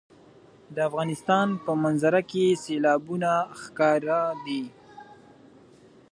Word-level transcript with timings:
د 0.75 0.77
افغانستان 0.89 1.47
په 1.65 1.71
منظره 1.83 2.21
کې 2.31 2.45
سیلابونه 2.63 3.31
ښکاره 3.61 4.21
دي. 4.45 4.63